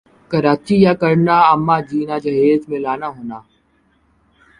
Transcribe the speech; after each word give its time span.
کراچی 0.31 0.75
یِہ 0.83 0.93
کرنا 1.01 1.37
اماں 1.53 1.81
جینا 1.89 2.15
جہیز 2.23 2.61
میں 2.69 2.79
لانا 2.85 3.07
ہونا 3.15 3.37